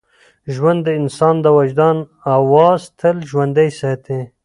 ژوند 0.55 0.79
د 0.85 0.89
انسان 1.01 1.35
د 1.41 1.45
وجدان 1.57 1.97
اواز 2.37 2.81
تل 2.99 3.17
ژوندی 3.29 3.69
ساتي. 3.79 4.19